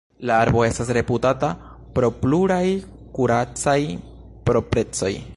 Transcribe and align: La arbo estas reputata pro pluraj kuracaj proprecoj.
La 0.27 0.35
arbo 0.43 0.61
estas 0.67 0.87
reputata 0.97 1.49
pro 1.97 2.09
pluraj 2.23 2.61
kuracaj 3.19 3.79
proprecoj. 4.49 5.13